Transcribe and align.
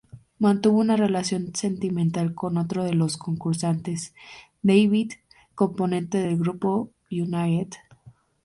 Mantuvo 0.39 0.79
una 0.79 0.95
relación 0.97 1.53
sentimental 1.53 2.33
con 2.33 2.57
otro 2.57 2.83
de 2.83 2.93
los 2.95 3.17
concursantes, 3.17 4.15
David, 4.63 5.11
componente 5.53 6.17
del 6.17 6.37
grupo 6.39 6.89
United. 7.11 7.75